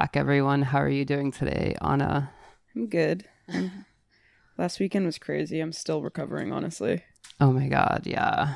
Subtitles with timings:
[0.00, 0.62] back, everyone.
[0.62, 2.30] How are you doing today, Ana?
[2.74, 3.26] I'm good.
[3.52, 3.84] I'm-
[4.56, 5.60] Last weekend was crazy.
[5.60, 7.04] I'm still recovering, honestly.
[7.38, 8.54] Oh my God, yeah.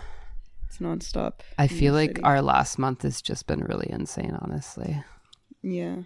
[0.66, 1.40] It's nonstop.
[1.58, 5.04] I feel like our last month has just been really insane, honestly.
[5.62, 5.96] Yeah.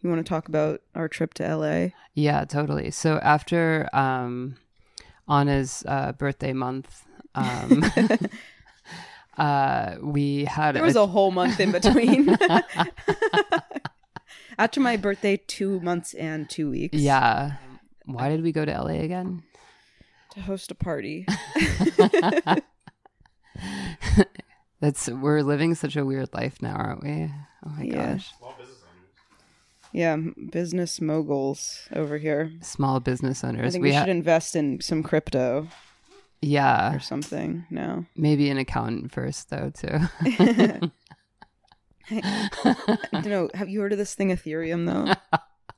[0.00, 1.88] You want to talk about our trip to LA?
[2.14, 2.90] Yeah, totally.
[2.90, 4.56] So after um,
[5.28, 7.84] Ana's uh, birthday month, um,
[9.36, 12.38] uh, we had There was a whole month in between.
[14.58, 16.98] After my birthday, two months and two weeks.
[16.98, 17.52] yeah.
[18.06, 19.42] Why did we go to LA again?
[20.34, 21.26] To host a party.
[24.80, 27.30] That's we're living such a weird life now, aren't we?
[27.66, 28.12] Oh my Yeah.
[28.14, 28.30] gosh.
[29.92, 30.16] Yeah,
[30.50, 32.52] business moguls over here.
[32.60, 33.66] Small business owners.
[33.68, 35.66] I think we we ha- should invest in some crypto
[36.40, 38.04] yeah, or something No.
[38.16, 39.98] maybe an accountant first though too.
[42.10, 43.50] I don't know.
[43.54, 45.14] Have you heard of this thing, Ethereum, though?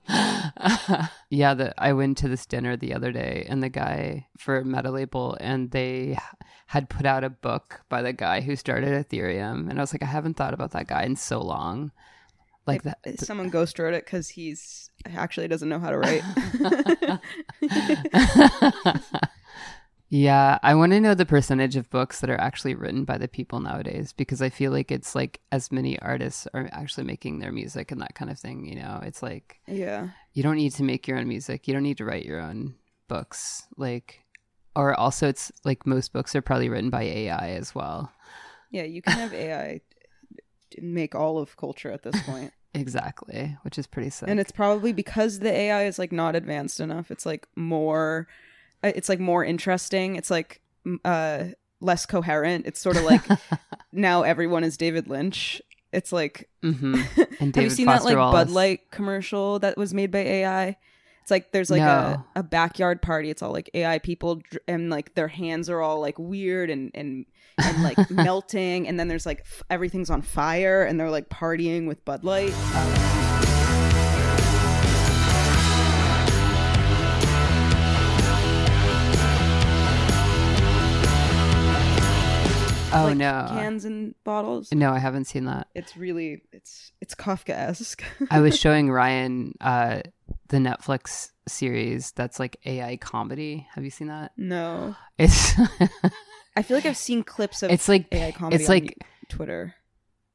[1.31, 5.37] yeah, the, I went to this dinner the other day, and the guy for Metalabel,
[5.41, 6.19] and they
[6.67, 10.03] had put out a book by the guy who started Ethereum, and I was like,
[10.03, 11.93] I haven't thought about that guy in so long.
[12.67, 16.23] Like that, Someone ghost wrote it because he's actually doesn't know how to write.
[20.13, 23.29] yeah, I want to know the percentage of books that are actually written by the
[23.29, 27.53] people nowadays because I feel like it's like as many artists are actually making their
[27.53, 28.67] music and that kind of thing.
[28.67, 30.09] You know, it's like yeah.
[30.33, 31.69] you don't need to make your own music.
[31.69, 32.75] You don't need to write your own
[33.07, 33.69] books.
[33.77, 34.25] Like,
[34.75, 38.11] or also, it's like most books are probably written by AI as well.
[38.73, 39.81] Yeah, you can have AI
[40.81, 42.53] make all of culture at this point.
[42.75, 44.29] Exactly, which is pretty sick.
[44.29, 47.13] and it's probably because the AI is like not advanced enough.
[47.13, 48.27] It's like more
[48.83, 50.17] it's like more interesting.
[50.17, 50.61] It's like
[51.05, 51.45] uh
[51.81, 52.67] less coherent.
[52.67, 53.23] It's sort of like
[53.93, 55.61] now everyone is David Lynch.
[55.93, 57.03] It's like hmm
[57.41, 58.45] And have you seen Foster that like Wallace.
[58.47, 60.77] Bud Light commercial that was made by AI?
[61.23, 62.25] It's like there's like No.
[62.35, 63.29] a, a backyard party.
[63.31, 66.91] It's all like AI people dr- and like their hands are all like weird and
[66.95, 67.27] and
[67.59, 68.89] and like melting.
[68.89, 72.55] And then there's like f- everything's on fire and they're like partying with Bud Light.
[82.93, 84.73] Oh like no, cans and bottles.
[84.73, 85.69] no, I haven't seen that.
[85.75, 88.03] It's really it's it's Kafka-esque.
[88.31, 90.01] I was showing Ryan uh,
[90.49, 93.67] the Netflix series that's like AI comedy.
[93.75, 94.33] Have you seen that?
[94.37, 95.53] no, It's
[96.57, 98.57] I feel like I've seen clips of it's like AI comedy.
[98.57, 99.75] it's on like Twitter.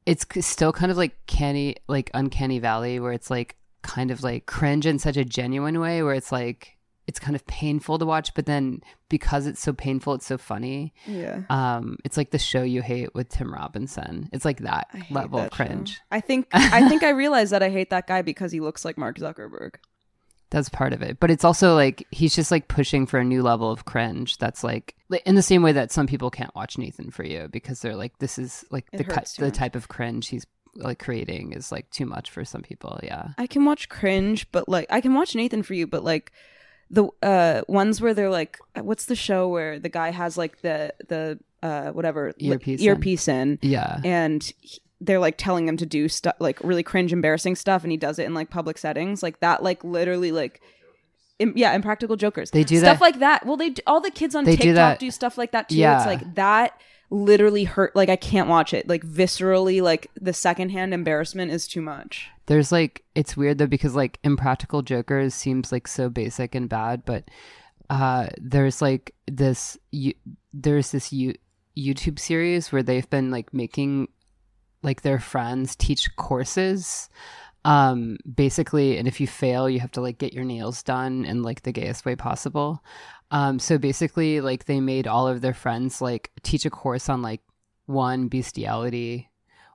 [0.06, 4.46] it's still kind of like canny like uncanny valley where it's like kind of like
[4.46, 6.75] cringe in such a genuine way where it's like
[7.08, 10.94] it's kind of painful to watch but then because it's so painful it's so funny.
[11.06, 11.42] Yeah.
[11.50, 14.30] um it's like the show you hate with tim robinson.
[14.34, 15.94] It's like that level that of cringe.
[15.94, 16.00] Show.
[16.12, 18.98] I think I think I realized that I hate that guy because he looks like
[18.98, 19.76] Mark Zuckerberg.
[20.52, 21.20] that's part of it.
[21.20, 24.64] But it's also like he's just like pushing for a new level of cringe that's
[24.64, 24.96] like
[25.26, 28.18] in the same way that some people can't watch nathan for you because they're like
[28.20, 30.46] this is like It the the type of cringe he's
[30.76, 33.00] like creating is like too much for some people.
[33.04, 33.30] Yeah.
[33.38, 36.32] I can watch cringe, but like I can watch Nathan for you, but like
[36.90, 40.94] the uh ones where they're like what's the show where the guy has like the
[41.08, 42.86] the uh whatever li- Earpiece in.
[42.86, 43.60] earpiece in.
[43.62, 44.00] Yeah.
[44.04, 47.92] And he- they're like telling him to do stuff like really cringe embarrassing stuff and
[47.92, 49.22] he does it in like public settings.
[49.24, 50.62] Like that like literally like
[51.40, 52.52] im- yeah impractical jokers.
[52.52, 53.46] They do stuff that- like that.
[53.46, 55.70] Well they d- all the kids on They do tiktok that- do, stuff like that
[55.70, 55.76] too.
[55.78, 55.98] Yeah.
[55.98, 56.80] it's like that
[57.12, 58.88] literally hurt like i can't watch it.
[58.88, 63.96] Like viscerally like the secondhand embarrassment is too much there's like it's weird though because
[63.96, 67.30] like impractical jokers seems like so basic and bad but
[67.90, 70.14] uh there's like this you
[70.54, 71.34] there's this you
[71.78, 74.08] youtube series where they've been like making
[74.82, 77.10] like their friends teach courses
[77.66, 81.42] um basically and if you fail you have to like get your nails done in
[81.42, 82.84] like the gayest way possible.
[83.32, 87.24] Um so basically like they made all of their friends like teach a course on
[87.24, 87.42] like
[87.88, 89.30] one bestiality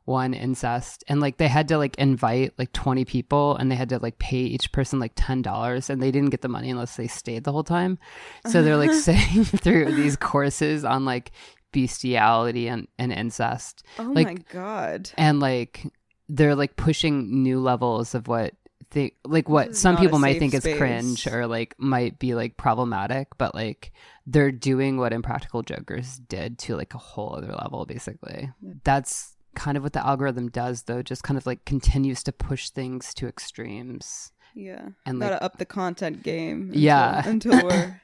[0.04, 1.04] one incest.
[1.08, 4.18] And like they had to like invite like 20 people and they had to like
[4.18, 7.52] pay each person like $10 and they didn't get the money unless they stayed the
[7.52, 7.98] whole time.
[8.46, 11.32] So they're like sitting through these courses on like
[11.72, 13.84] bestiality and, and incest.
[13.98, 15.10] Oh Like- my god.
[15.16, 15.86] and like
[16.28, 18.54] they're like pushing new levels of what
[18.92, 23.28] they like what some people might think is cringe or like might be like problematic
[23.38, 23.92] but like
[24.26, 28.50] they're doing what impractical jokers did to like a whole other level basically.
[28.84, 32.70] That's kind of what the algorithm does though just kind of like continues to push
[32.70, 37.22] things to extremes yeah and gotta like up the content game until, Yeah.
[37.28, 38.00] until we're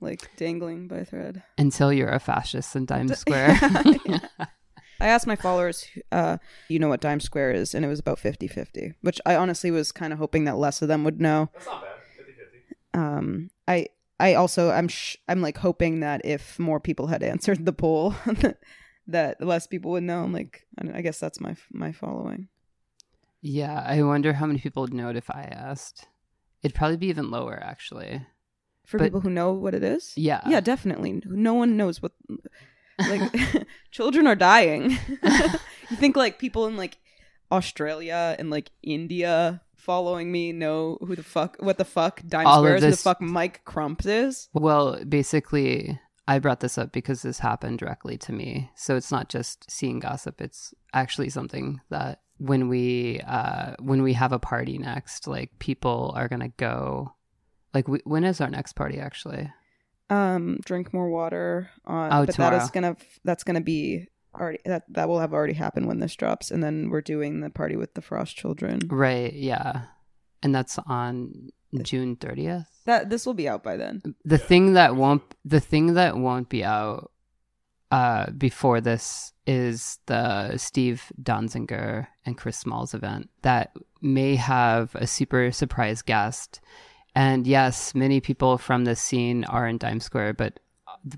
[0.00, 3.56] like dangling by thread until you're a fascist in times square
[4.04, 4.18] Yeah.
[4.98, 6.38] I asked my followers, uh,
[6.68, 9.70] you know what Dimes Square is, and it was about 50 50, which I honestly
[9.70, 11.50] was kind of hoping that less of them would know.
[11.52, 11.90] That's not bad.
[12.16, 12.78] 50 50.
[12.94, 13.88] Um, I
[14.18, 18.14] I also I'm sh- I'm like hoping that if more people had answered the poll,
[19.08, 20.22] that less people would know.
[20.24, 22.48] I'm like, I, I guess that's my my following.
[23.42, 26.06] Yeah, I wonder how many people would know it if I asked.
[26.62, 28.26] It'd probably be even lower, actually.
[28.84, 30.40] For But- people who know what it is, Yeah.
[30.48, 31.22] yeah, definitely.
[31.26, 32.12] No one knows what
[32.98, 33.32] like
[33.90, 34.90] children are dying.
[35.90, 36.98] you think like people in like
[37.52, 42.64] Australia and like India following me know who the fuck what the fuck Dime All
[42.66, 44.48] of Square the fuck Mike Crump is?
[44.52, 48.70] Well, basically, I brought this up because this happened directly to me.
[48.74, 54.12] So it's not just seeing gossip; it's actually something that when we uh, when we
[54.14, 57.12] have a party next, like people are gonna go.
[57.74, 58.98] Like, we, when is our next party?
[58.98, 59.52] Actually,
[60.08, 62.56] Um, drink more water on Oh, but that tomorrow.
[62.56, 66.50] is gonna that's gonna be already that that will have already happened when this drops
[66.50, 69.32] and then we're doing the party with the frost children right?
[69.32, 69.82] Yeah,
[70.42, 71.50] and that's on
[71.82, 72.66] June thirtieth.
[72.84, 76.48] that this will be out by then the thing that won't the thing that won't
[76.48, 77.10] be out
[77.90, 83.72] uh before this is the Steve Donziger and Chris Smalls event that
[84.02, 86.60] may have a super surprise guest.
[87.14, 90.58] And yes, many people from this scene are in Dimes Square, but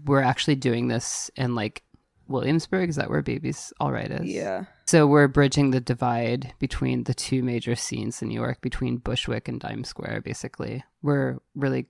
[0.04, 1.82] we're actually doing this in like
[2.28, 2.90] Williamsburg.
[2.90, 4.26] Is that where Baby's All Right is?
[4.26, 8.96] yeah So we're bridging the divide between the two major scenes in New York, between
[8.96, 10.82] Bushwick and Dimes Square, basically.
[11.02, 11.88] We're really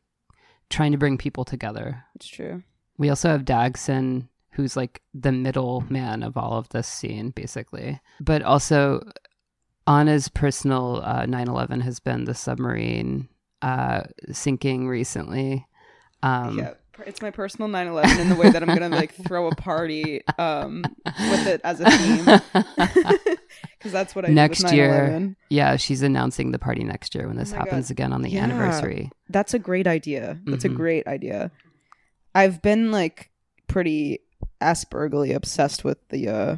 [0.69, 2.03] trying to bring people together.
[2.17, 2.65] it's true
[2.97, 8.01] We also have Dagson, who's like the middle man of all of this scene, basically.
[8.19, 9.09] But also,
[9.87, 13.29] Ana's personal uh, 9/11 has been the submarine
[13.63, 14.03] uh,
[14.33, 15.69] sinking recently.
[16.25, 16.75] Um, yeah
[17.07, 20.83] it's my personal 9-11 in the way that i'm gonna like throw a party um
[21.05, 22.25] with it as a theme
[23.79, 24.89] because that's what i Next do with year.
[25.11, 25.37] 9/11.
[25.51, 27.93] yeah, she's announcing the party next year when this Oh happens God.
[27.93, 28.43] again on the Yeah.
[28.45, 29.11] anniversary.
[29.29, 30.73] that's a great idea that's Mhm.
[30.73, 31.51] a great idea
[32.35, 33.31] i've been like
[33.69, 34.21] pretty
[34.61, 36.57] aspergerly obsessed with the uh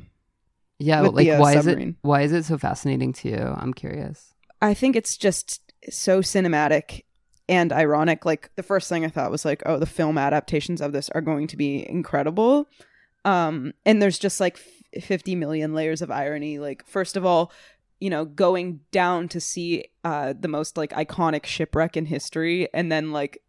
[0.79, 3.37] Yeah, With like the, uh, why is it why is it so fascinating to you?
[3.37, 4.33] I'm curious.
[4.63, 5.61] I think it's just
[5.91, 7.03] so cinematic
[7.51, 8.25] and ironic.
[8.25, 11.21] Like the first thing I thought was like, oh, the film adaptations of this are
[11.21, 12.69] going to be incredible.
[13.25, 14.59] Um, and there's just like
[14.95, 16.61] f- 50 million layers of irony.
[16.61, 17.53] Like, first of all,
[17.99, 22.91] you know, going down to see uh, the most like iconic shipwreck in history and
[22.91, 23.43] then like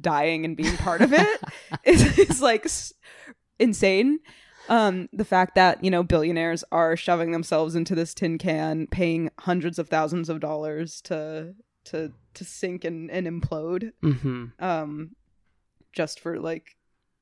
[0.00, 1.40] dying and being part of it
[1.84, 2.92] is, is like s-
[3.58, 4.20] insane.
[4.68, 9.30] Um, the fact that you know billionaires are shoving themselves into this tin can, paying
[9.38, 11.54] hundreds of thousands of dollars to
[11.86, 15.16] to to sink and, and implode, hmm um,
[15.92, 16.76] just for like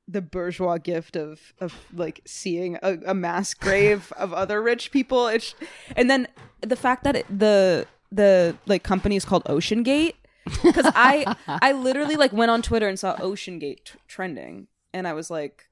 [0.07, 5.27] the bourgeois gift of of like seeing a, a mass grave of other rich people.
[5.27, 5.55] It's
[5.95, 6.27] and then
[6.61, 10.15] the fact that it, the the like company is called Ocean Gate
[10.63, 15.07] because I I literally like went on Twitter and saw Ocean Gate t- trending, and
[15.07, 15.69] I was like,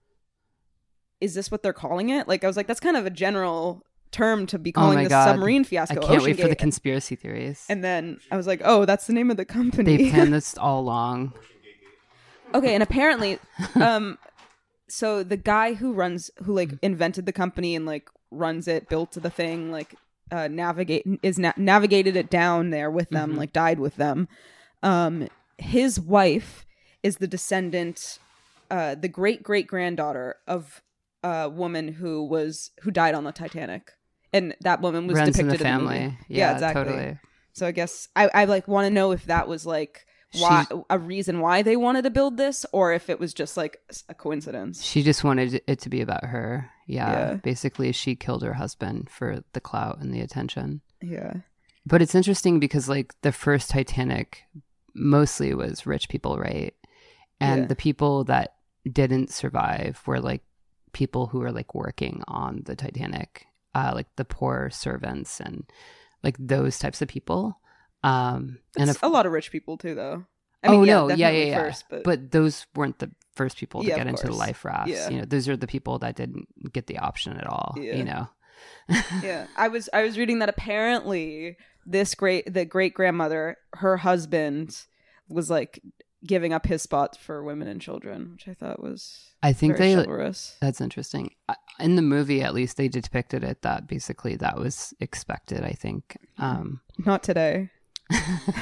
[1.22, 3.84] "Is this what they're calling it?" Like I was like, "That's kind of a general
[4.14, 5.26] term to be Oh calling my this God.
[5.26, 7.66] submarine fiasco." I can't Ocean wait for the conspiracy theories.
[7.68, 10.58] and then I was like, "Oh, that's the name of the company." they planned this
[10.58, 11.34] all along.
[12.54, 13.40] okay, and apparently,
[13.76, 14.18] um,
[14.88, 19.12] so the guy who runs, who like invented the company and like runs it, built
[19.12, 19.96] the thing, like
[20.32, 23.38] uh, navigate is na- navigated it down there with them, Mhm.
[23.38, 24.28] like died with them.
[24.82, 26.66] Um, his wife
[27.04, 28.20] is the descendant,
[28.72, 30.82] uh, the great great granddaughter of
[31.24, 33.92] a woman who was who died on the Titanic,
[34.34, 36.00] and that woman was Runs in depicted the in the family.
[36.06, 36.18] movie.
[36.28, 36.84] yeah, exactly.
[36.84, 37.20] totally.
[37.54, 40.06] So I guess I, I like want to know if that was like
[40.40, 43.78] why a reason why they wanted to build this, or if it was just like
[44.10, 44.84] a coincidence.
[44.84, 46.70] She just wanted it to be about her.
[46.88, 47.12] Yeah.
[47.12, 47.34] Yeah.
[47.36, 50.82] Basically, she killed her husband for the clout and the attention.
[51.02, 51.34] Yeah,
[51.86, 54.44] But it's interesting because, like, the first Titanic
[54.96, 56.74] mostly was rich people, right?
[57.40, 57.68] And Yeah.
[57.68, 58.56] the people that
[58.92, 60.42] didn't survive were like
[60.94, 65.64] people who were like working on the Titanic, uh, like the poor servants and
[66.24, 67.60] like those types of people.
[68.04, 70.26] Um, and if, a lot of rich people too, though.
[70.64, 71.60] I oh mean, yeah, no, yeah, yeah, yeah.
[71.60, 74.92] First, but, but those weren't the first people to Yeah, get into the life rafts.
[74.92, 75.10] Yeah.
[75.10, 77.76] You know, those are the people that didn't get the option at all.
[77.78, 77.96] Yeah.
[77.96, 78.28] You know.
[79.22, 84.86] yeah, I was I was reading that apparently this great the great grandmother, her husband
[85.28, 85.82] was like
[86.26, 89.96] giving up his spot for women and children, which I thought was I think they
[89.96, 90.56] chivalrous.
[90.62, 91.32] That's interesting.
[91.50, 95.64] I- In the movie, at least, they depicted it that basically that was expected.
[95.64, 96.18] I think.
[96.38, 97.70] Um, Not today.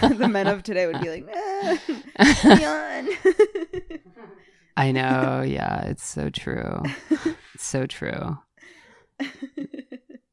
[0.02, 1.28] the men of today would be like,
[2.44, 3.10] Leon.
[4.78, 5.42] I know.
[5.46, 6.82] Yeah, it's so true.
[7.54, 8.38] It's so true.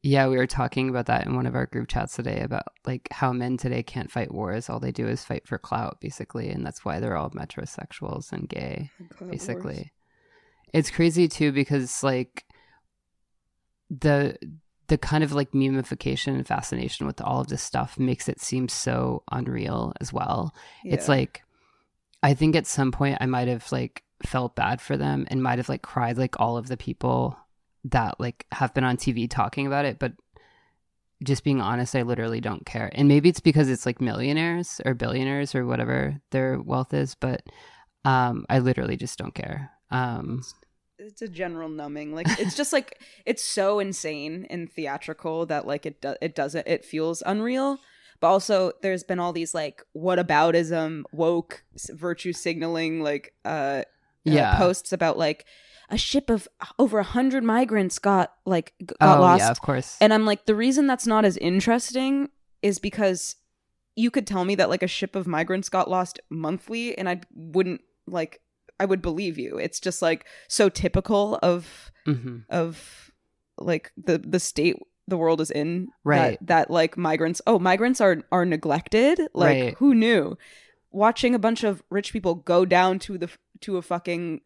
[0.02, 3.09] Yeah, we were talking about that in one of our group chats today about like
[3.11, 4.71] how men today can't fight wars.
[4.71, 8.49] All they do is fight for clout, basically, and that's why they're all metrosexuals and
[8.49, 8.90] gay,
[9.28, 9.92] basically.
[10.73, 12.45] It's crazy too because like
[13.90, 14.37] the
[14.88, 18.68] the kind of like memification and fascination with all of this stuff makes it seem
[18.68, 20.54] so unreal as well.
[20.83, 20.95] Yeah.
[20.95, 21.42] It's like
[22.23, 25.59] I think at some point I might have like felt bad for them and might
[25.59, 27.37] have like cried like all of the people
[27.85, 30.12] that like have been on TV talking about it, but
[31.23, 32.90] just being honest, I literally don't care.
[32.95, 37.42] And maybe it's because it's like millionaires or billionaires or whatever their wealth is, but
[38.04, 39.71] um I literally just don't care.
[39.90, 40.42] Um
[40.99, 42.14] it's a general numbing.
[42.14, 46.67] Like it's just like it's so insane and theatrical that like it do- it doesn't
[46.67, 47.78] it feels unreal.
[48.21, 53.83] But also there's been all these like what whataboutism, woke virtue signaling like uh, uh
[54.25, 54.57] yeah.
[54.57, 55.47] posts about like
[55.90, 59.97] a ship of over a hundred migrants got like got oh lost yeah, of course.
[60.00, 62.28] And I'm like, the reason that's not as interesting
[62.61, 63.37] is because
[63.95, 67.21] you could tell me that like a ship of migrants got lost monthly and I
[67.35, 68.40] wouldn't like
[68.80, 69.58] I would believe you.
[69.58, 73.11] It's just like so typical of hmm of
[73.58, 76.38] like the the state the world is in Right.
[76.40, 79.75] that, that like migrants oh migrants are are neglected like Right.
[79.78, 80.37] who knew
[80.90, 83.28] watching a bunch of rich people go down to the
[83.61, 84.42] to a fucking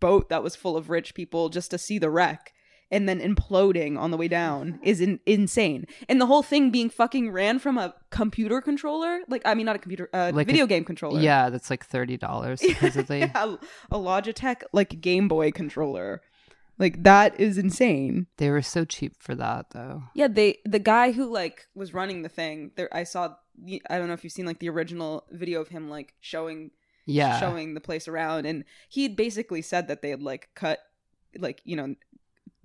[0.00, 2.52] boat that was full of rich people just to see the wreck
[2.92, 6.88] and then imploding on the way down is in, insane and the whole thing being
[6.90, 10.52] fucking ran from a computer controller like i mean not a computer uh, Like a-
[10.52, 13.18] video game controller Yeah, that's like thirty dollars supposedly.
[13.34, 13.56] yeah,
[13.90, 16.20] a logitech like game boy controller
[16.78, 20.04] like that is insane They were so cheap for that though.
[20.14, 23.34] yeah they the guy who like was running the thing there i saw
[23.90, 26.70] i don't know if you've seen like the original video of him like showing
[27.06, 27.38] Yeah.
[27.40, 30.78] showing the place around and he had basically said that they had like cut
[31.38, 31.94] like you know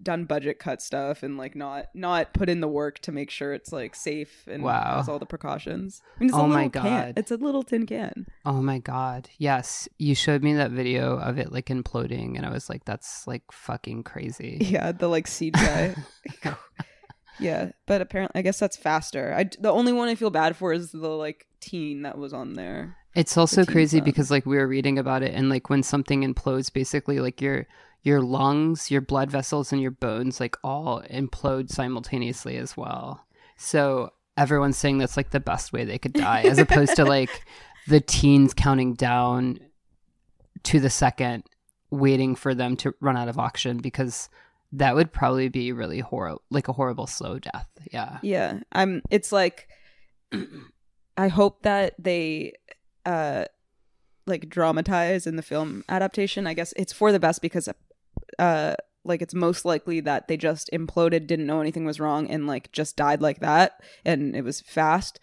[0.02, 3.54] done budget cut stuff and like not not put in the work to make sure
[3.54, 4.98] it's like safe and Wow.
[4.98, 7.06] has all the precautions I mean, it's a Oh my little can.
[7.08, 7.14] God.
[7.18, 9.30] it's a little tin can Oh my god.
[9.40, 13.26] Yes, you showed me that video of it like imploding and I was like that's
[13.26, 14.58] like fucking crazy.
[14.62, 16.04] yeah the like seed cgi
[17.40, 20.74] yeah but apparently i guess that's faster i the only one i feel bad for
[20.74, 24.68] is the like teen that was on there It's also crazy because like we were
[24.68, 27.66] reading about it and like when something implodes basically like your
[28.04, 33.26] your lungs, your blood vessels and your bones like all implode simultaneously as well.
[33.58, 37.44] So everyone's saying that's like the best way they could die as opposed to like
[37.88, 39.62] the teens counting down
[40.62, 41.44] to the second
[41.90, 44.30] waiting for them to run out of oxygen because
[44.72, 47.68] that would probably be really horrible like a horrible slow death.
[47.92, 48.20] Yeah.
[48.22, 48.60] Yeah.
[48.74, 49.70] I'm it's like
[51.18, 52.54] I hope that they
[53.08, 53.46] uh
[54.26, 56.46] like dramatize in the film adaptation.
[56.46, 57.70] I guess it's for the best because
[58.40, 62.46] uh like it's most likely that they just imploded, didn't know anything was wrong and
[62.46, 65.20] like just died like that and it was fast.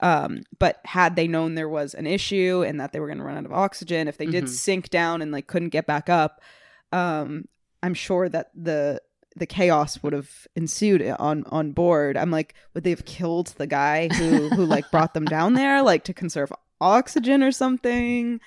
[0.00, 3.24] Um but had they known there was an issue and that they were going to
[3.24, 4.48] run out of oxygen, if they did Mhm.
[4.48, 6.40] sink down and like couldn't get back up,
[6.92, 7.44] um
[7.82, 9.00] I'm sure that the
[9.36, 12.16] the chaos would have ensued on on board.
[12.16, 15.80] I'm like, would they have killed the guy who who like brought them down there,
[15.82, 18.40] like to conserve oxygen or something?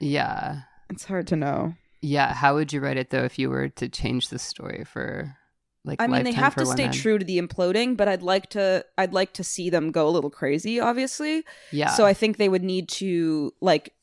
[0.00, 0.62] Yeah.
[0.90, 1.74] It's hard to know.
[2.00, 5.36] Yeah, how would you write it though if you were to change the story for
[5.84, 8.84] like I mean, they have to stay true to the imploding, but I'd like to
[8.98, 11.44] I'd like to see them go a little crazy, obviously.
[11.72, 11.90] Yeah.
[11.90, 13.94] So I think they would need to like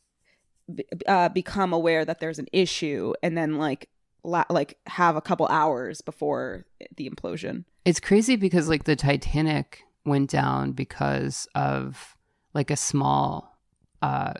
[0.73, 3.89] b- uh, become aware that there's an issue, and then like
[4.23, 7.65] la- like have a couple hours before the implosion.
[7.85, 12.15] it's crazy because like the Titanic went down because of
[12.53, 13.52] like a small
[14.03, 14.33] uh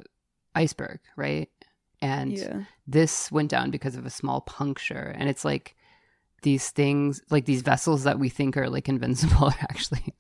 [0.56, 1.50] iceberg, right?
[2.02, 2.64] And yeah.
[2.86, 5.76] this went down because of a small puncture and it's like
[6.42, 10.14] these things like these vessels that we think are like invincible are actually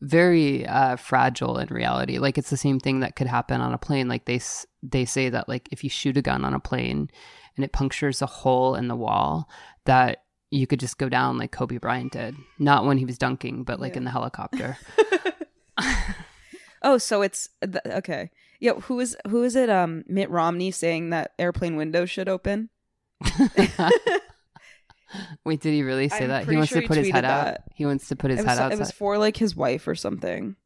[0.00, 3.78] very uh fragile in reality like it's the same thing that could happen on a
[3.86, 4.40] plane like they
[4.82, 7.10] they say that like if you shoot a gun on a plane
[7.56, 9.46] and it punctures a hole in the wall
[9.84, 13.62] that you could just go down like Kobe Bryant did not when he was dunking
[13.64, 13.98] but like Yeah.
[13.98, 14.78] in the helicopter
[16.82, 18.30] Oh, so it's th- okay.
[18.60, 19.70] Yeah, who is who is it?
[19.70, 22.68] Um, Mitt Romney saying that airplane windows should open.
[25.44, 27.28] wait did he really say I'm that he wants sure to put his head tweeted
[27.28, 29.56] out he wants to put his It head was, out it was for like his
[29.56, 30.56] wife or something.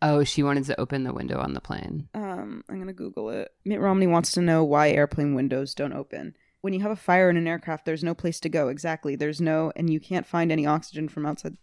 [0.00, 3.50] oh she wanted to open the window on the plane Um, I'm gonna Google it.
[3.64, 6.34] Mitt Romney wants to know why airplane windows don't open.
[6.62, 8.68] When you have a fire in an aircraft, there's no place to go.
[8.68, 9.16] Exactly.
[9.16, 11.56] There's no, and you can't find any oxygen from outside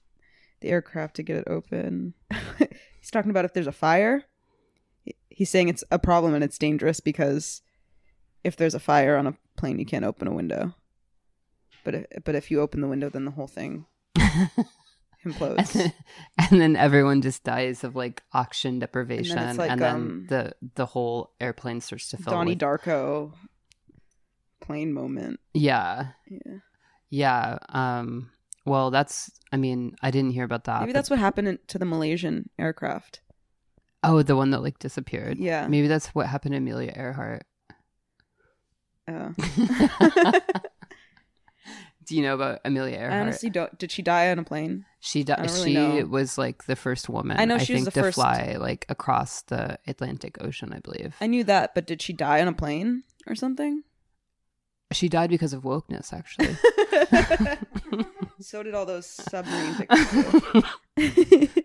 [0.61, 2.13] the aircraft to get it open.
[2.99, 4.25] He's talking about if there's a fire.
[5.39, 7.61] He- He's saying it's a problem and it's dangerous because
[8.43, 10.75] if there's a fire on a plane, you can't open a window.
[11.85, 13.85] But if, but if you open the window, then the whole thing.
[14.19, 14.49] and
[15.25, 15.71] implodes.
[15.73, 15.93] then,
[16.37, 20.85] and then everyone just dies of like oxygen deprivation, and like, then, um, the the
[20.85, 22.33] whole airplane starts to fill.
[22.33, 23.31] Donnie with, Darko
[24.61, 25.39] plane moment.
[25.53, 26.57] yeah, Yeah.
[27.09, 27.57] yeah.
[27.69, 28.31] Um.
[28.65, 29.31] Well, that's.
[29.51, 30.81] I mean, I didn't hear about that.
[30.81, 33.21] Maybe but- that's what happened to the Malaysian aircraft.
[34.03, 35.37] Oh, the one that like disappeared.
[35.39, 35.67] Yeah.
[35.67, 37.45] Maybe that's what happened to Amelia Earhart.
[39.07, 39.31] Uh,
[42.05, 43.21] Do you know about Amelia I Earhart?
[43.21, 43.77] honestly don't.
[43.77, 44.85] Did she die on a plane?
[44.99, 46.05] She I di- really she know.
[46.07, 47.39] was like the first woman.
[47.39, 50.73] I know she was think, the to first- fly like across the Atlantic Ocean.
[50.73, 53.83] I believe I knew that, but did she die on a plane or something?
[54.91, 56.11] she died because of wokeness.
[56.11, 56.57] Actually,
[58.41, 61.53] so did all those submarine pictures.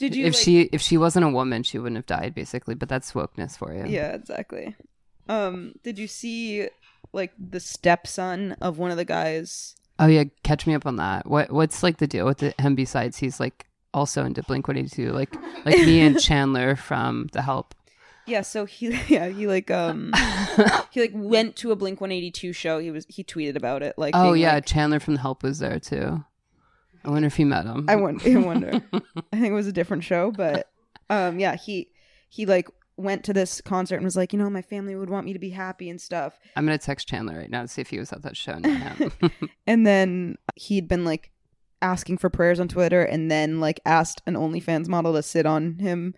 [0.00, 0.26] did you?
[0.26, 2.34] if like- she if she wasn't a woman, she wouldn't have died.
[2.34, 3.84] Basically, but that's wokeness for you.
[3.86, 4.74] Yeah, exactly.
[5.28, 6.68] Um, did you see
[7.12, 9.76] like the stepson of one of the guys?
[9.98, 11.26] Oh yeah, catch me up on that.
[11.26, 12.74] What what's like the deal with the, him?
[12.74, 15.32] Besides, he's like also into Blink One Eighty Two, like
[15.64, 17.74] like me and Chandler from The Help.
[18.26, 20.12] Yeah, so he yeah, he like um
[20.90, 22.78] he like went to a Blink 182 show.
[22.78, 25.58] He was he tweeted about it like oh yeah, like- Chandler from The Help was
[25.58, 26.24] there too.
[27.04, 27.86] I wonder if he met him.
[27.88, 28.82] I wonder, I wonder.
[29.32, 30.70] I think it was a different show, but
[31.08, 31.88] um yeah, he
[32.28, 35.24] he like went to this concert and was like, you know, my family would want
[35.24, 36.38] me to be happy and stuff.
[36.56, 38.60] I'm gonna text Chandler right now to see if he was at that show.
[39.66, 41.30] And then he'd been like
[41.82, 45.78] asking for prayers on Twitter and then like asked an OnlyFans model to sit on
[45.78, 46.14] him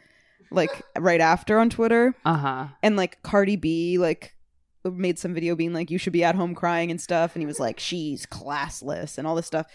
[0.50, 2.14] like right after on Twitter.
[2.24, 2.66] uh huh.
[2.82, 4.34] And like Cardi B like
[4.84, 7.46] made some video being like you should be at home crying and stuff and he
[7.46, 9.66] was like she's classless and all this stuff.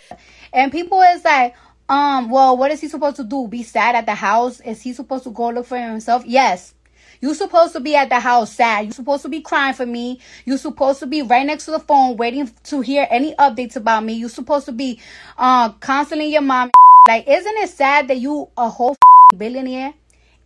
[0.54, 1.56] And people is like,
[1.90, 3.48] um, well, what is he supposed to do?
[3.48, 4.60] Be sad at the house?
[4.62, 6.24] Is he supposed to go look for himself?
[6.26, 6.74] Yes.
[7.22, 8.86] You're supposed to be at the house sad.
[8.86, 10.20] You're supposed to be crying for me.
[10.46, 14.04] You're supposed to be right next to the phone waiting to hear any updates about
[14.04, 14.14] me.
[14.14, 15.00] You're supposed to be
[15.38, 16.70] uh counseling your mom.
[17.08, 18.96] Like, isn't it sad that you a whole
[19.36, 19.94] billionaire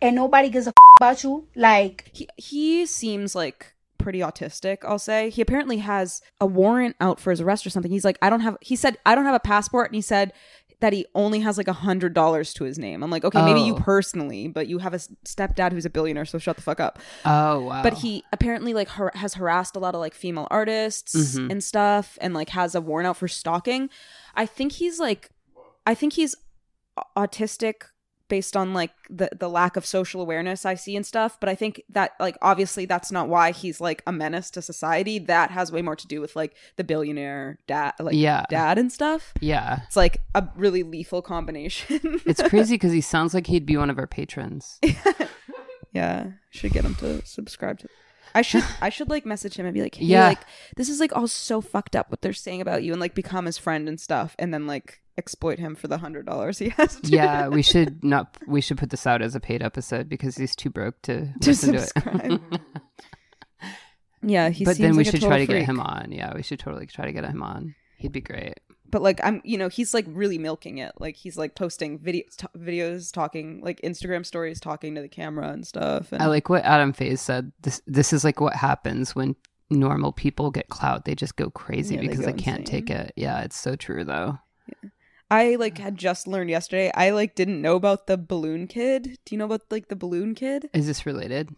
[0.00, 1.46] and nobody gives a about you?
[1.54, 3.71] Like, He he seems like
[4.02, 5.30] pretty autistic, I'll say.
[5.30, 7.90] He apparently has a warrant out for his arrest or something.
[7.92, 10.32] He's like, I don't have he said I don't have a passport and he said
[10.80, 13.04] that he only has like a hundred dollars to his name.
[13.04, 13.78] I'm like, okay, maybe you Oh.
[13.78, 16.98] personally, but you have a stepdad who's a billionaire, so shut the fuck up.
[17.24, 17.82] Oh wow.
[17.84, 21.52] But he apparently like har- has harassed a lot of like female artists Mhm.
[21.52, 23.90] and stuff, and like has a warrant out for stalking.
[24.34, 25.30] I think he's like,
[25.86, 26.34] I think he's
[27.16, 27.82] autistic
[28.32, 31.38] based on like the the lack of social awareness I see and stuff.
[31.38, 35.18] But I think that like obviously that's not why he's like a menace to society.
[35.18, 38.44] That has way more to do with like the billionaire dad, like Yeah.
[38.48, 39.34] dad and stuff.
[39.40, 39.80] yeah.
[39.86, 42.00] It's like a really lethal combination.
[42.24, 44.80] It's crazy because he sounds like he'd be one of our patrons.
[45.92, 47.88] Yeah, should get him to subscribe to.
[48.34, 50.28] I should I should like message him and be like, hey, Yeah.
[50.28, 50.40] like
[50.76, 53.44] this is like all so fucked up what they're saying about you, and like become
[53.44, 57.00] his friend and stuff, and then like exploit him for the hundred dollars he has.
[57.00, 58.36] To, yeah, we should not.
[58.46, 61.48] We should put this out as a paid episode because he's too broke to, to
[61.50, 62.40] listen to subscribe.
[62.52, 62.60] it.
[64.22, 64.64] yeah, he.
[64.64, 66.12] but then we like should try to get him on.
[66.12, 67.74] Yeah, we should totally try to get him on.
[67.98, 68.54] He'd be great.
[68.90, 70.92] But like I'm, you know, he's like really milking it.
[70.98, 75.48] Like he's like posting videos, t- videos talking, like Instagram stories, talking to the camera
[75.48, 76.12] and stuff.
[76.12, 77.52] And I like what Adam Faze said.
[77.62, 79.34] This this is like what happens when
[79.70, 81.06] normal people get clout.
[81.06, 83.12] They just go crazy Yeah, they because go they can't take it.
[83.16, 84.38] Yeah, it's so true though.
[85.32, 86.90] I like had just learned yesterday.
[86.94, 89.18] I like didn't know about the balloon kid.
[89.24, 90.68] Do you know about like the balloon kid?
[90.74, 91.54] Is this related?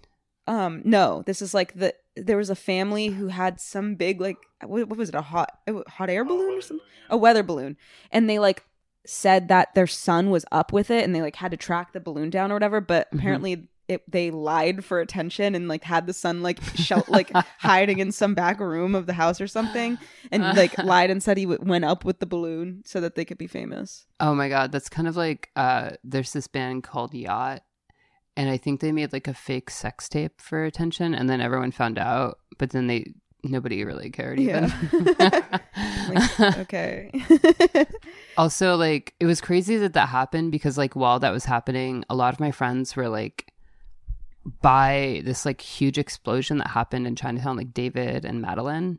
[0.46, 4.36] Um, no, this is like the there was a family who had some big like
[4.62, 7.42] what, what was it a hot it wa- hot air balloon or something a weather
[7.42, 7.76] balloon,
[8.12, 8.64] and they like
[9.06, 12.00] said that their son was up with it and they like had to track the
[12.00, 13.18] balloon down or whatever, but Mhm.
[13.18, 17.98] apparently it they lied for attention and like had the son like shel- like hiding
[17.98, 19.98] in some back room of the house or something
[20.32, 23.24] and like lied and said he w- went up with the balloon so that they
[23.24, 24.06] could be famous.
[24.20, 27.62] Oh my god, that's kind of like uh there's this band called Yacht
[28.36, 31.70] and I think they made like a fake sex tape for attention and then everyone
[31.70, 33.12] found out, but then they
[33.44, 34.72] nobody really cared even.
[36.06, 37.10] Like, okay.
[38.36, 42.14] also like it was crazy that that happened because like while that was happening, a
[42.14, 43.50] lot of my friends were like
[44.60, 48.98] by this like huge explosion that happened in Chinatown like David and Madeline.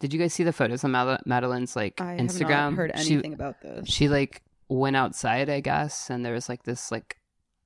[0.00, 2.76] Did you guys see the photos on Mad- Madeline's like I Instagram?
[2.76, 3.88] heard She- anything about this.
[3.88, 7.18] she like went outside i guess and there was like this like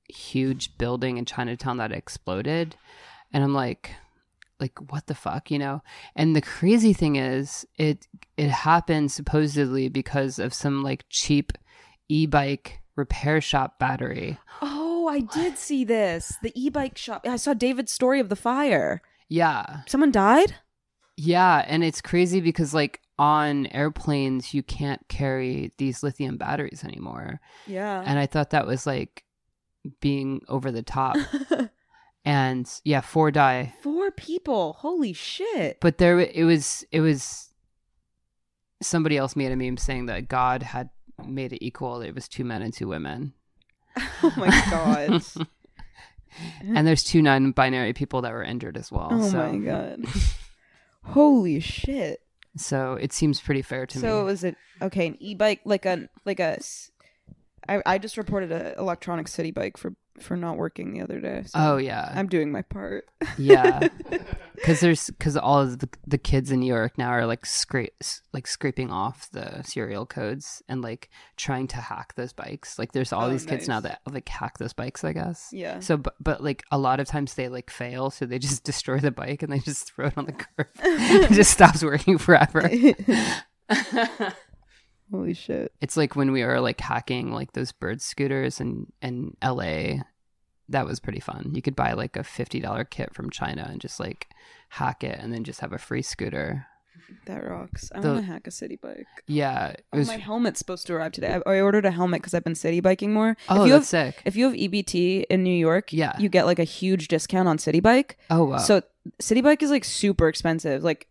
[0.07, 2.75] huge building in chinatown that exploded
[3.33, 3.89] and i'm like
[4.59, 5.81] like what the fuck you know
[6.15, 8.05] and the crazy thing is it
[8.37, 11.53] it happened supposedly because of some like cheap
[12.07, 14.80] e-bike repair shop battery Oh,
[15.11, 16.37] I did see this.
[16.41, 17.27] The e-bike shop.
[17.27, 19.01] I saw David's story of the fire.
[19.27, 20.55] yeah Someone died?
[21.17, 27.39] Yeah, and it's crazy because like on airplanes you can't carry these lithium batteries anymore.
[27.67, 28.01] Yeah.
[28.05, 29.23] And I thought that was like
[29.99, 31.17] being over the top.
[32.25, 33.73] and yeah, four die.
[33.81, 34.73] Four people.
[34.79, 35.79] Holy shit.
[35.81, 37.49] But there it was it was
[38.81, 40.89] somebody else made a meme saying that God had
[41.27, 42.01] made it equal.
[42.01, 43.33] It was two men and two women.
[44.23, 45.23] Oh my god.
[46.61, 49.09] and there's two non-binary people that were injured as well.
[49.11, 50.05] oh so, my god.
[51.03, 52.21] Holy shit.
[52.55, 54.09] So it seems pretty fair to So me.
[54.09, 55.07] So it was it okay?
[55.07, 56.59] An e-bike, like a like a.
[57.67, 61.43] I I just reported a electronic city bike for for not working the other day.
[61.45, 63.05] So oh yeah, I'm doing my part.
[63.37, 63.87] yeah.
[64.53, 67.95] Because there's because all of the, the kids in New York now are like scrape
[68.31, 72.77] like scraping off the serial codes and like trying to hack those bikes.
[72.77, 75.03] Like there's all Oh, these kids now that like hack those bikes.
[75.03, 75.49] I guess.
[75.51, 75.79] Yeah.
[75.79, 78.99] So, but, but like a lot of times they like fail, so they just destroy
[78.99, 80.67] the bike and they just throw it on the curb.
[80.83, 82.69] it just stops working forever.
[85.11, 85.71] Holy shit.
[85.81, 90.03] it's like when we were like hacking like those bird scooters in in LA.
[90.69, 91.51] That was pretty fun.
[91.53, 94.27] You could buy like a fifty dollar kit from China and just like
[94.69, 96.65] hack it, and then just have a free scooter.
[97.25, 97.91] That rocks.
[97.93, 99.05] I want to hack a city bike.
[99.27, 101.41] Yeah, it Oh, my helmet's supposed to arrive today.
[101.45, 103.35] I, I ordered a helmet because I've been city biking more.
[103.49, 104.21] oh, if you that's have sick.
[104.23, 106.17] if you have EBT in New York, Yeah.
[106.17, 108.17] you get like a huge discount on city bike.
[108.29, 108.57] Oh wow.
[108.59, 108.81] So
[109.19, 110.85] city bike is like super expensive.
[110.85, 111.07] Like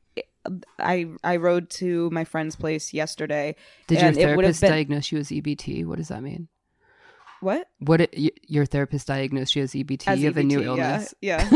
[0.78, 3.56] I I rode to my friend's place yesterday.
[3.86, 5.84] Did your therapist been- diagnose you as EBT?
[5.86, 6.48] What does that mean?
[7.40, 7.68] What?
[7.78, 10.06] What it, your therapist diagnosed you as EBT?
[10.06, 11.14] As you have a new EBT, yeah, illness.
[11.20, 11.50] Yeah.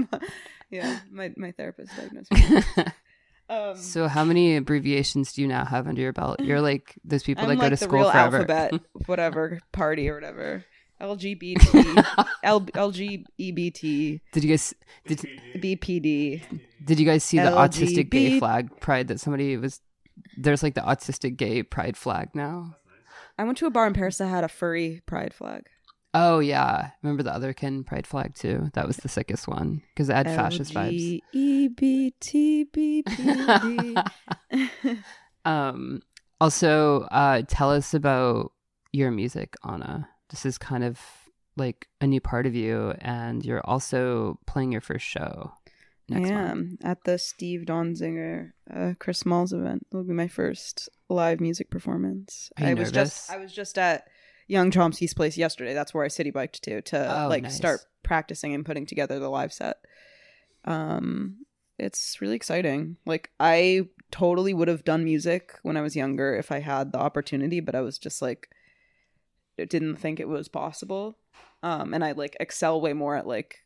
[0.70, 1.00] yeah.
[1.10, 2.62] My my therapist diagnosed me.
[3.48, 6.40] Um, so how many abbreviations do you now have under your belt?
[6.40, 8.38] You're like those people I'm that go to school forever.
[8.38, 8.74] alphabet,
[9.06, 10.64] whatever party or whatever.
[11.00, 14.74] LGBT, L, LGBT, Did you guys
[15.06, 15.18] did
[15.56, 16.42] BPD.
[16.84, 19.80] did you guys see the autistic gay flag pride that somebody was?
[20.38, 22.76] There's like the autistic gay pride flag now.
[23.38, 25.66] I went to a bar in Paris that had a furry pride flag.
[26.14, 28.70] Oh yeah, remember the otherkin pride flag too?
[28.72, 31.20] That was the sickest one because it had fascist vibes.
[31.34, 34.08] LGBTBPD.
[35.44, 36.00] Um,
[36.40, 38.50] also, uh, tell us about
[38.92, 40.08] your music, Ana.
[40.30, 41.00] This is kind of
[41.56, 45.52] like a new part of you, and you're also playing your first show
[46.10, 46.50] I next month.
[46.50, 49.86] am at the Steve Donziger uh, Chris Smalls event.
[49.90, 52.50] It will be my first live music performance.
[52.56, 54.08] I was just I was just at
[54.48, 55.74] Young Chomsky's place yesterday.
[55.74, 57.56] That's where I city biked to to Oh, like nice.
[57.56, 59.78] start practicing and putting together the live set.
[60.64, 61.38] Um,
[61.78, 62.96] it's really exciting.
[63.06, 66.98] Like I totally would have done music when I was younger if I had the
[66.98, 68.48] opportunity, but I was just like
[69.64, 71.16] didn't think it was possible.
[71.62, 73.64] Um, and I like excel way more at like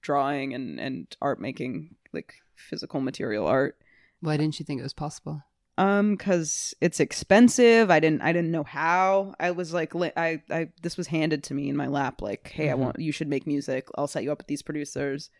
[0.00, 3.76] drawing and and art making, like physical material art.
[4.20, 5.42] Why didn't you think it was possible?
[5.76, 7.88] Um, cause it's expensive.
[7.88, 9.34] I didn't, I didn't know how.
[9.38, 12.20] I was like, li- I, I, this was handed to me in my lap.
[12.20, 12.78] Like, hey, I Mhm.
[12.78, 13.86] want you should make music.
[13.96, 15.30] I'll set you up with these producers.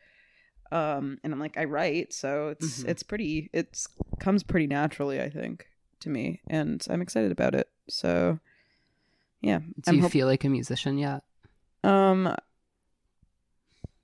[0.70, 2.88] Um, and I'm like, I write, so it's Mhm.
[2.88, 3.50] it's pretty.
[3.52, 3.88] It's
[4.20, 5.66] comes pretty naturally, I think,
[6.00, 7.68] to me, and I'm excited about it.
[7.88, 8.38] So,
[9.40, 9.59] yeah.
[9.59, 11.22] Do I'm you hop- feel like a musician yet?
[11.85, 12.35] Um,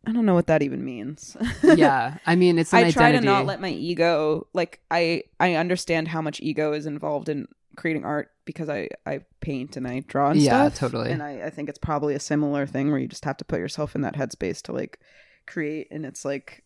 [0.07, 1.37] I don't know what that even means.
[1.63, 3.27] yeah, I mean, it's an I try identity.
[3.27, 7.47] to not let my ego like I I understand how much ego is involved in
[7.77, 10.75] creating art because I I paint and I draw and Yeah, stuff.
[10.75, 11.11] Yeah, totally.
[11.13, 13.59] And I I think it's probably a similar thing where you just have to put
[13.61, 15.01] yourself in that headspace to like
[15.47, 16.65] create and it's like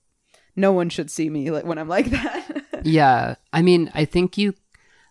[0.56, 2.64] no one should see me like when I'm like that.
[2.84, 4.54] yeah, I mean, I think you,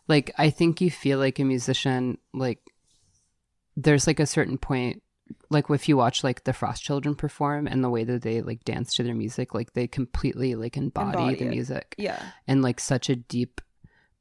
[0.09, 2.17] like, I think you feel like a musician.
[2.33, 2.59] Like,
[3.77, 5.01] there's like a certain point,
[5.49, 8.65] like if you watch like the Frost Children perform and the way that they like
[8.65, 11.49] dance to their music, like they completely like embody, Embody the it.
[11.49, 11.95] music.
[11.97, 12.21] yeah.
[12.47, 13.61] in like such a deep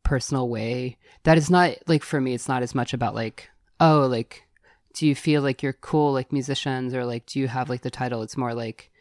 [0.05, 4.07] personal way that is not like for me it's not as much about like oh
[4.09, 4.45] like
[4.95, 7.91] do you feel like you're cool like musicians or like do you have like the
[7.91, 8.93] title it's more like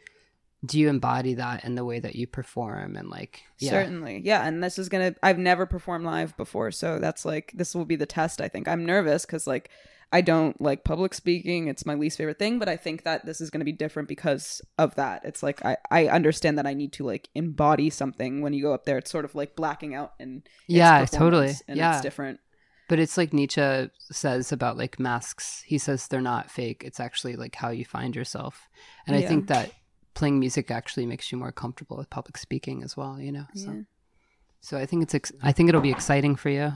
[0.65, 4.21] do you embody that in the way that you perform and like yeah Certainly.
[4.25, 4.47] Yeah.
[4.47, 6.71] And this is going to, I've never performed live before.
[6.71, 8.67] So that's like, this will be the test, I think.
[8.67, 9.69] I'm nervous because, like,
[10.11, 11.67] I don't like public speaking.
[11.67, 12.59] It's my least favorite thing.
[12.59, 15.25] But I think that this is going to be different because of that.
[15.25, 18.73] It's like, I, I understand that I need to, like, embody something when you go
[18.73, 18.97] up there.
[18.97, 21.53] It's sort of like blacking out and Yeah, totally.
[21.67, 21.93] And Yeah.
[21.93, 22.39] it's different.
[22.87, 27.35] but it's like nietzsche says about like masks he says they're not fake it's actually
[27.35, 28.69] like how you find yourself
[29.07, 29.71] and i think that
[30.13, 33.71] playing music actually makes you more comfortable with public speaking as well you know so
[33.71, 33.81] Yeah.
[34.61, 36.73] so i think it's ex- i think it'll be exciting for you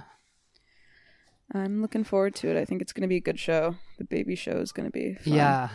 [1.54, 2.58] I'm looking forward to it.
[2.58, 3.76] I think it's going to be a good show.
[3.98, 5.34] The baby show is going to be fun.
[5.34, 5.70] yeah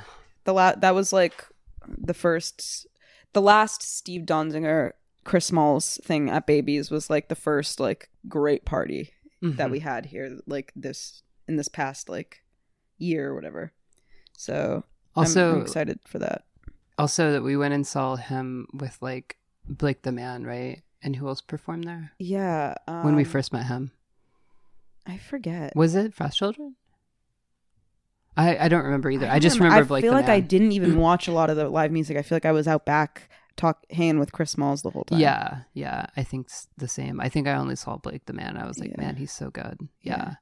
[0.44, 1.46] the la- that was like
[1.88, 2.86] the first
[3.32, 4.92] the last Steve Donziger
[5.24, 9.10] Chris Smalls thing at Baby's was like the first like great party
[9.42, 9.70] that Mhm.
[9.70, 12.42] we had here like this in this past like
[12.98, 13.72] year or whatever.
[14.36, 14.84] So
[15.16, 16.44] I'm- also I'm, excited for that.
[16.98, 20.82] also that we went and saw him with like Blake the Man, right?
[21.02, 22.74] And who else performed there Yeah.
[22.86, 23.92] Um, when we first met him?
[25.06, 25.74] I forget.
[25.76, 26.76] Was it Frost Children?
[28.36, 29.26] I I don't remember either.
[29.26, 31.50] I, don't just remember- remember I feel the like I didn't even watch a lot
[31.50, 32.16] of the live music.
[32.16, 35.20] I feel like I was out back talk hanging with Chris Smalls the whole time.
[35.20, 36.06] Yeah, yeah.
[36.16, 37.20] I think the same.
[37.20, 38.56] I think I only saw Blake the Man.
[38.56, 39.00] I was like, Yeah.
[39.00, 39.78] man, he's so good.
[40.02, 40.16] Yeah.
[40.16, 40.34] Yeah.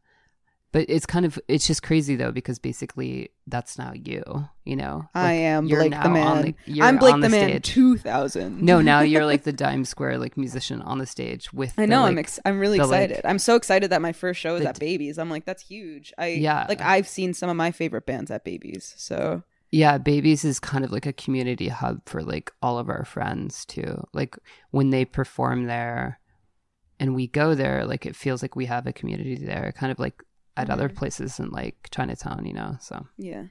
[0.72, 4.22] But it's kind of it's just crazy though because basically that's now you.
[4.64, 6.54] You know, I Like, am Blake the Man.
[6.66, 8.62] the- I'm Blake on the, Man 2000.
[8.62, 11.74] No, now you're like the Dimes Square like musician on the stage with.
[11.78, 12.04] I the, know.
[12.04, 13.26] I'm ex- I'm really the, like- excited.
[13.28, 15.18] I'm so excited that my first show is the at Baby's.
[15.18, 16.12] I'm like, that's huge.
[16.16, 16.64] I Yeah.
[16.68, 18.94] like I've seen some of my favorite bands at Baby's.
[18.96, 23.04] So Yeah, Baby's is kind of like a community hub for like all of our
[23.04, 24.04] friends too.
[24.14, 24.36] Like
[24.70, 26.18] when they perform there
[26.98, 29.98] and we go there, like it feels like we have a community there, kind of
[29.98, 30.22] like
[30.56, 30.94] at other Mhm.
[30.96, 32.76] places in like Chinatown, you know.
[32.80, 33.44] So yeah,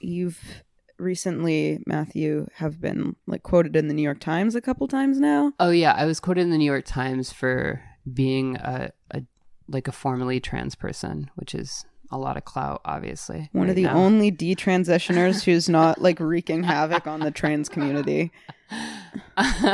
[0.00, 0.62] you've
[0.98, 5.52] recently Matthew have been like quoted in the New York Times a couple times now.
[5.60, 7.80] Oh yeah, I was quoted in the New York Times for
[8.12, 9.22] being a, a
[9.68, 13.50] like a formerly trans person, which is a lot of clout, obviously.
[13.52, 13.94] One right of the now.
[13.96, 18.32] only detransitioners who's not like wreaking havoc on the trans community.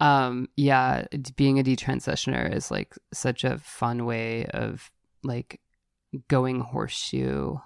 [0.00, 1.04] um yeah
[1.36, 4.90] being a detransitioner is like such a fun way of
[5.22, 5.60] like
[6.28, 7.56] going horseshoe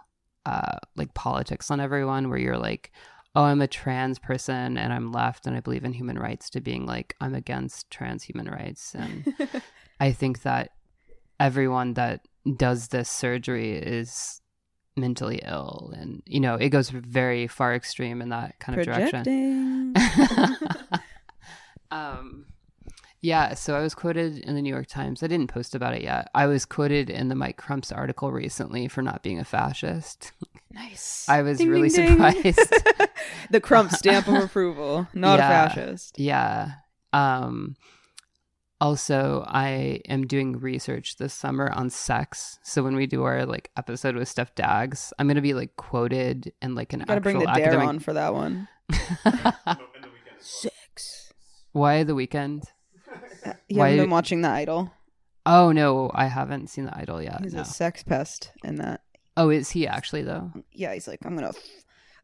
[0.46, 2.92] uh like politics on everyone where you're like
[3.34, 6.61] oh i'm a trans person and i'm left and i believe in human rights to
[6.61, 9.34] being like i'm against trans human rights and
[10.00, 10.70] i think that
[11.40, 14.40] everyone that does this surgery is
[14.96, 19.94] mentally ill and you know it goes very far extreme in that kind of direction
[19.94, 19.94] Projecting.
[21.90, 22.46] um
[23.20, 26.02] yeah so i was quoted in the new york times i didn't post about it
[26.02, 30.33] yet i was quoted in the mike crumps article recently for not being a fascist
[30.70, 31.26] nice.
[31.28, 32.33] I was Ding, really ding, ding.
[32.52, 32.74] surprised.
[33.50, 35.46] the Crump stamp of approval, not Yeah.
[35.64, 36.18] a fascist.
[36.18, 36.72] yeah
[37.12, 37.74] um
[38.81, 43.70] also i am doing research this summer on sex so when we do our like
[43.76, 47.37] episode with steph dags i'm gonna be like quoted in like an Got to bring
[47.38, 48.68] actual the dare academic on for that one.
[50.38, 51.33] sex.
[51.72, 52.64] why the weekend
[53.44, 54.92] Uh, you Why- haven't been watching The Idol.
[55.46, 57.62] oh no i haven't seen the idol yet He's no.
[57.62, 59.01] a sex pest in that.
[59.37, 61.53] oh is he actually though mm, Yeah, he's like, I'm gonna.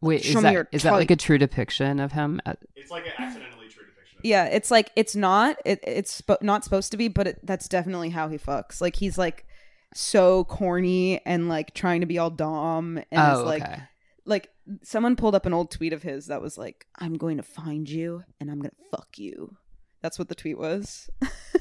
[0.01, 2.41] Wait, Show is me that your is that like a true depiction of him?
[2.45, 4.19] At, It's like an accidentally true depiction.
[4.19, 5.57] Of Yeah, it's like it's not.
[5.65, 8.83] It, it's spo- not supposed to be, but it, that's definitely how he fucks.
[8.83, 9.47] Like he's like
[9.95, 13.83] so corny and like trying to be all dom and oh, is like okay.
[14.27, 14.51] like
[14.83, 17.89] someone pulled up an old tweet of his that was like, "I'm going to find
[17.89, 19.57] you and I'm gonna fuck you."
[20.05, 21.09] That's what the tweet was.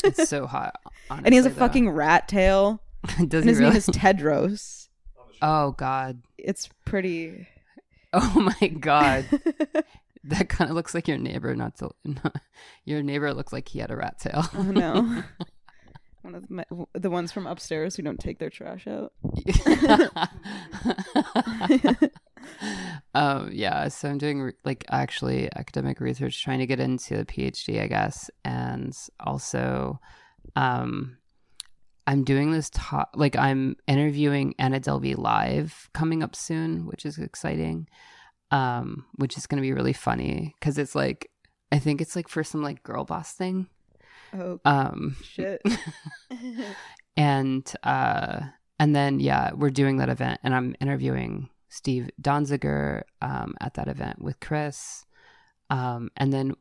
[0.04, 0.76] It's so hot.
[1.10, 1.56] and he has a though.
[1.56, 2.82] fucking rat tail,
[3.26, 3.70] Does and his really?
[3.70, 4.90] name is Tedros.
[5.42, 6.22] oh God.
[6.38, 7.48] It's pretty.
[8.16, 9.26] Oh my God.
[10.26, 11.56] that kind of looks like your neighbor.
[11.56, 11.90] Not to.
[12.04, 12.36] Not,
[12.86, 14.44] your neighbor looks like he had a rat tail.
[14.56, 15.24] oh no.
[16.22, 19.14] One of my, the ones from upstairs who don't take their trash out.
[23.16, 27.26] um yeah so i'm doing re- like actually academic research trying to get into a
[27.26, 30.00] phd i guess and also
[30.56, 31.18] um
[32.08, 37.18] i'm doing this talk like i'm interviewing anna delvey live coming up soon which is
[37.18, 37.88] exciting
[38.52, 41.30] um which is going to be really funny because it's like
[41.72, 43.68] i think it's like for some like girl boss thing
[44.36, 45.62] Oh um shit.
[47.18, 48.42] and uh
[48.80, 53.88] and then yeah we're doing that event and i'm interviewing steve donziger um at that
[53.88, 55.06] event with chris
[55.72, 56.54] um and then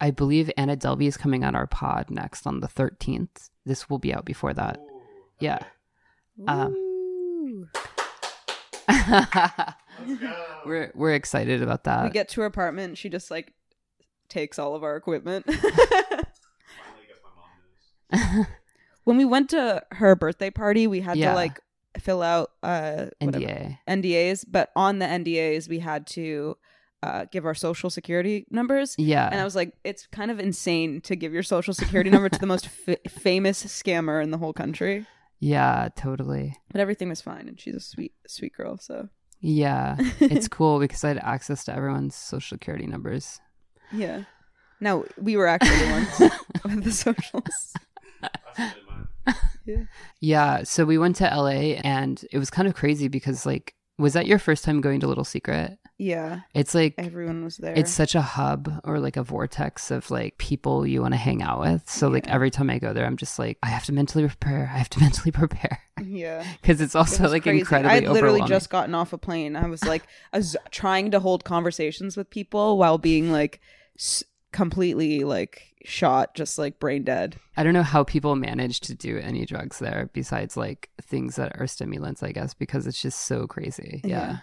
[0.00, 3.98] i believe anna delvey is coming on our pod next on the 13th this will
[3.98, 4.80] be out before that
[5.38, 5.58] yeah
[6.48, 7.68] Um,
[10.66, 12.98] we're we're excited about that we get to her apartment.
[12.98, 13.52] She just like
[14.28, 15.44] takes all of our equipment.
[15.46, 18.46] Finally, I guess my mom knows.
[19.04, 21.30] when we went to her birthday party, we had Yeah.
[21.30, 21.60] to like
[21.98, 26.56] fill out uh whatever, nda NDAs, but on the NDAs we had to
[27.02, 28.94] uh, give our social security numbers.
[28.96, 32.28] yeah And I was like, it's kind of insane to give your social security number
[32.28, 35.04] to the most f- famous scammer in the whole country.
[35.40, 38.78] yeah totally But everything was fine, and she's a sweet, sweet girl.
[38.78, 39.08] So
[39.40, 43.40] yeah it's cool because i had access to everyone's social security numbers
[43.92, 44.22] yeah.
[44.80, 46.32] No, we were actually the ones
[46.64, 47.74] with the socials.
[49.66, 49.88] Mine.
[50.20, 54.14] Yeah, so we went to LA and it was kind of crazy because like Was
[54.14, 55.78] that your first time going to Little Secret?
[55.98, 57.74] Yeah, It's like everyone was there.
[57.74, 61.42] it's such a hub or like a vortex of like people you want to hang
[61.42, 61.88] out with.
[61.88, 64.68] So like every time I go there, I'm just like, I have to mentally prepare.
[64.74, 66.44] I have to mentally prepare yeah.
[66.60, 67.60] because it's also was like crazy.
[67.60, 69.54] incredibly I had literally just gotten off a plane.
[69.54, 73.60] I was like, I was trying to hold conversations with people while being like
[74.52, 77.36] completely like shot, just like brain dead.
[77.56, 81.58] I don't know how people manage to do any drugs there besides like things that
[81.58, 84.00] are stimulants, I guess, because it's just so crazy.
[84.04, 84.08] Yeah.
[84.10, 84.36] Yeah.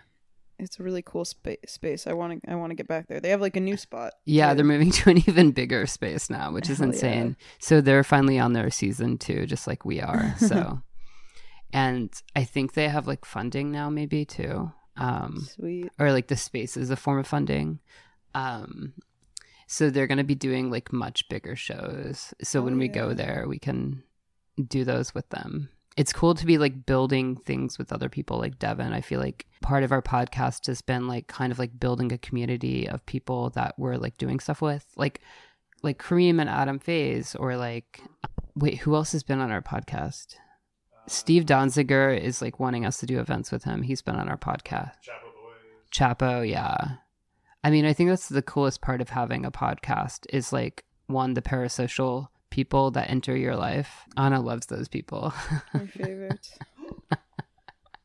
[0.61, 2.05] It's a really cool spa- space.
[2.05, 2.51] I want to.
[2.51, 3.21] I want to get back there.
[3.21, 4.15] They have like a new spot.
[4.25, 4.55] Yeah, too.
[4.57, 6.93] they're moving to an even bigger space now, which is Hell yeah.
[6.95, 7.37] insane.
[7.59, 10.35] So they're finally on their season two, just like we are.
[10.39, 10.81] So,
[11.71, 15.91] and I think they have like funding now, maybe too, um, sweet.
[15.97, 17.79] or like the space is a form of funding.
[18.35, 18.93] Um,
[19.71, 22.33] so they're going to be doing like much bigger shows.
[22.41, 24.01] So Oh, when we go there, we can
[24.67, 25.69] do those with them.
[25.95, 28.93] It's cool to be like building things with other people like Devin.
[28.93, 32.17] I feel like part of our podcast has been like kind of like building a
[32.17, 34.87] community of people that we're like doing stuff with.
[34.97, 35.21] Like
[35.83, 38.01] like Kareem and Adam Faze or like
[38.55, 40.33] wait, who else has been on our podcast?
[41.05, 43.83] Steve uh, Donziger is like wanting us to do events with him.
[43.83, 44.93] He's been on our podcast.
[45.05, 45.91] Chapo Boys.
[45.93, 46.95] Chapo, yeah.
[47.63, 51.33] I mean, I think that's the coolest part of having a podcast is like one,
[51.33, 54.05] the parasocial people that enter your life.
[54.15, 55.33] Ana loves those people.
[55.73, 56.49] My favorite.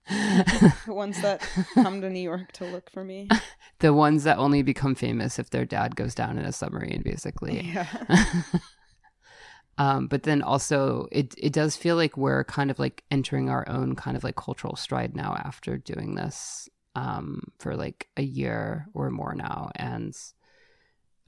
[0.08, 1.40] the ones that
[1.74, 3.28] come to New York to look for me.
[3.78, 7.72] the ones that only become famous if their dad goes down in a submarine, basically.
[7.72, 7.86] Yeah.
[9.78, 13.66] um, but then also, it it does feel like we're kind of like entering our
[13.68, 18.86] own kind of like cultural stride now after doing this um, for like a year
[18.94, 20.16] or more now, and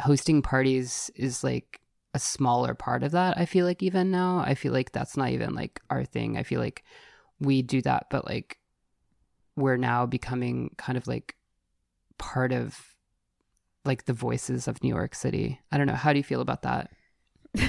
[0.00, 1.81] hosting parties is like
[2.14, 3.37] a smaller part of that.
[3.38, 6.37] I feel like even now, I feel like that's not even like our thing.
[6.37, 6.85] I feel like
[7.40, 8.59] we do that, but like
[9.57, 11.35] we're now becoming kind of like
[12.18, 12.79] part of
[13.85, 15.61] like the voices of New York City.
[15.70, 15.94] I don't know.
[15.94, 16.90] How do you feel about that?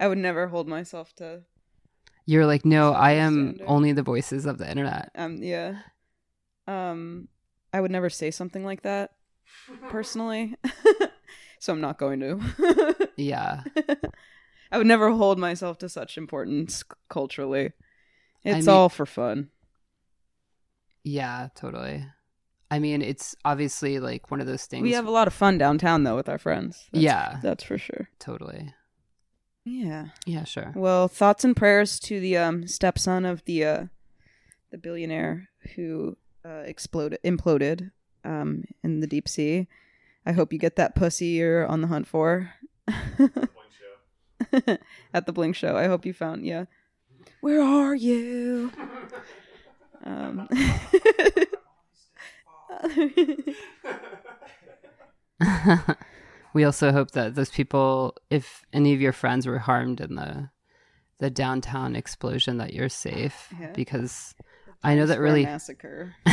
[0.00, 1.42] I would never hold myself to.
[2.26, 3.66] You're like, no, I am Standard.
[3.66, 5.10] only the voices of the internet.
[5.14, 5.42] Um.
[5.42, 5.78] Yeah.
[6.68, 7.28] Um.
[7.72, 9.10] I would never say something like that,
[9.90, 10.54] personally.
[11.60, 12.98] so I'm not going to.
[13.18, 13.64] Yeah.
[14.70, 17.72] I would never hold myself to such importance culturally.
[18.44, 19.50] It's mean- all for fun.
[21.04, 22.06] Yeah, totally.
[22.70, 24.82] I mean, it's obviously like one of those things.
[24.82, 26.88] We have a lot of fun downtown though with our friends.
[26.92, 27.40] That's- Yeah.
[27.42, 28.08] that's for sure.
[28.18, 28.72] totally.
[29.64, 30.06] Yeah.
[30.26, 30.72] Yeah, sure.
[30.74, 33.84] Well, thoughts and prayers to the um, stepson of the uh,
[34.70, 36.16] the billionaire who
[36.48, 37.90] uh, exploded, imploded
[38.24, 39.68] um, in the deep sea.
[40.24, 42.52] I hope you get that pussy you're on the hunt for
[42.86, 43.48] Blink
[44.58, 44.78] show.
[45.14, 45.76] at the Blink Show.
[45.76, 46.44] I hope you found.
[46.46, 46.64] Yeah.
[47.40, 48.72] Where are you?
[50.04, 50.48] Um.
[56.54, 60.50] we also hope that those people, if any of your friends were harmed in the
[61.20, 63.72] the downtown explosion, that you're safe Yeah.
[63.72, 64.34] because
[64.82, 66.14] I know that really massacre.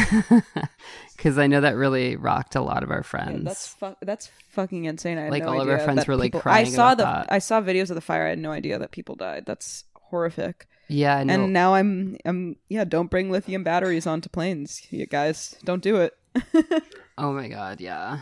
[1.17, 3.43] because I know that really rocked a lot of our Yeah, friends.
[3.43, 5.17] that's fu- that's fucking insane.
[5.17, 7.27] I Like, no all of our friends were, like, people- crying I saw the that.
[7.31, 8.25] I saw videos of the fire.
[8.25, 9.45] I had no idea that people died.
[9.45, 10.67] That's horrific.
[10.87, 11.21] yeah, I.
[11.21, 12.83] And now I'm I'm yeah.
[12.83, 15.55] Don't bring lithium batteries onto planes, you guys.
[15.63, 16.13] Don't do it.
[17.17, 18.19] oh my god, yeah.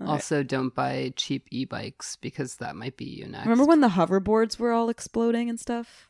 [0.00, 0.12] All right.
[0.14, 3.46] Also, don't buy cheap e-bikes because that might be you next.
[3.46, 6.08] Remember when the hoverboards were all exploding and stuff?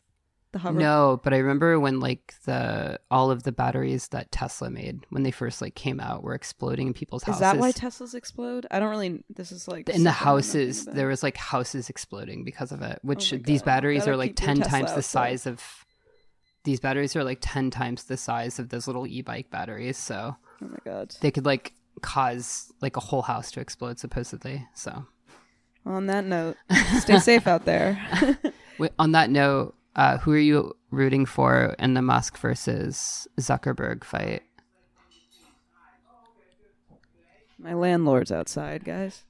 [0.53, 0.79] The hover.
[0.79, 5.23] No, but I remember when like the all of the batteries that Tesla made when
[5.23, 7.37] they first like came out were exploding in people's houses.
[7.37, 8.65] Is that why Teslas explode?
[8.71, 9.23] I don't really.
[9.29, 12.99] This is like in the nothing houses there was like houses exploding because of it
[13.01, 15.61] which Oh these batteries are like 10 Tesla times the size of
[16.63, 20.67] these batteries are like 10 times the size of those little e-bike batteries so Oh
[20.67, 21.15] my god.
[21.21, 25.05] they could like cause like a whole house to explode supposedly so
[25.85, 26.57] On that note,
[26.99, 27.97] stay safe out there.
[28.99, 34.43] On that note uh, who are you rooting for in the musk versus zuckerberg fight
[37.59, 39.23] My landlord's outside, guys.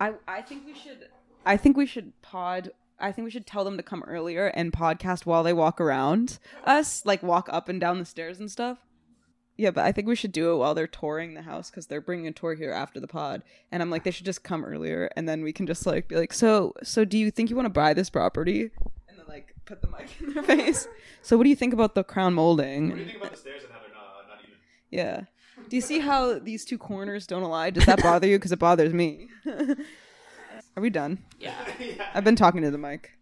[0.00, 1.08] I I think we should
[1.46, 2.70] I think we should pod
[3.00, 6.38] I think we should tell them to come earlier and podcast while they walk around
[6.64, 8.78] us, like walk up and down the stairs and stuff.
[9.58, 12.00] Yeah, but I think we should do it while they're touring the house because they're
[12.00, 13.42] bringing a tour here after the pod.
[13.72, 16.14] And I'm like, they should just come earlier, and then we can just like be
[16.14, 18.70] like, so, so do you think you want to buy this property?
[19.08, 20.86] And then like put the mic in their face.
[21.22, 22.90] So, what do you think about the crown molding?
[22.90, 24.56] What do you think about the stairs and how they're not, not even?
[24.90, 25.22] Yeah.
[25.68, 27.72] Do you see how these two corners don't align?
[27.72, 28.38] Does that bother you?
[28.38, 29.28] Because it bothers me.
[30.76, 31.18] Are we done?
[31.40, 31.52] yeah
[32.14, 33.17] I've been talking to the mic.